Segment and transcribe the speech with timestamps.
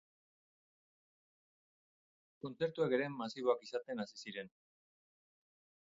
[2.45, 4.51] Kontzertuak ere masiboak izaten hasi ziren.